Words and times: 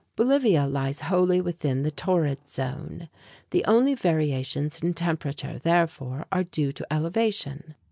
Bolivia 0.15 0.65
lies 0.65 1.01
wholly 1.01 1.39
within 1.41 1.83
the 1.83 1.91
torrid 1.91 2.49
zone. 2.49 3.07
The 3.51 3.63
only 3.65 3.93
variations 3.93 4.81
in 4.81 4.95
temperature, 4.95 5.59
therefore, 5.59 6.25
are 6.31 6.43
due 6.43 6.71
to 6.71 6.91
elevation. 6.91 7.75